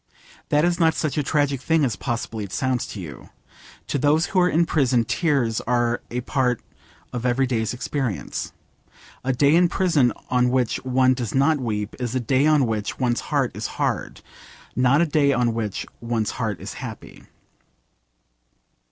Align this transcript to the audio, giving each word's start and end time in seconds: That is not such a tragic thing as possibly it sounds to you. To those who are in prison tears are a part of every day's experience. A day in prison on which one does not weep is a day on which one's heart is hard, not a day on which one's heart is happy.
That 0.49 0.65
is 0.65 0.79
not 0.79 0.95
such 0.95 1.15
a 1.15 1.21
tragic 1.21 1.61
thing 1.61 1.85
as 1.85 1.95
possibly 1.95 2.43
it 2.43 2.51
sounds 2.51 2.87
to 2.87 2.99
you. 2.99 3.29
To 3.85 3.99
those 3.99 4.25
who 4.25 4.39
are 4.39 4.49
in 4.49 4.65
prison 4.65 5.05
tears 5.05 5.61
are 5.67 6.01
a 6.09 6.21
part 6.21 6.59
of 7.13 7.23
every 7.23 7.45
day's 7.45 7.71
experience. 7.71 8.51
A 9.23 9.31
day 9.31 9.53
in 9.55 9.69
prison 9.69 10.11
on 10.31 10.49
which 10.49 10.83
one 10.83 11.13
does 11.13 11.35
not 11.35 11.59
weep 11.59 11.95
is 11.99 12.15
a 12.15 12.19
day 12.19 12.47
on 12.47 12.65
which 12.65 12.97
one's 12.97 13.19
heart 13.29 13.51
is 13.53 13.67
hard, 13.77 14.21
not 14.75 15.01
a 15.01 15.05
day 15.05 15.33
on 15.33 15.53
which 15.53 15.85
one's 16.01 16.31
heart 16.31 16.59
is 16.59 16.73
happy. 16.81 17.25